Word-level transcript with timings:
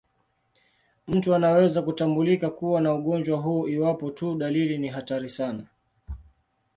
Mtu 1.07 1.35
anaweza 1.35 1.81
kutambulika 1.81 2.49
kuwa 2.49 2.81
na 2.81 2.93
ugonjwa 2.93 3.37
huu 3.39 3.67
iwapo 3.67 4.11
tu 4.11 4.35
dalili 4.35 4.77
ni 4.77 4.87
hatari 4.87 5.29
sana. 5.29 5.67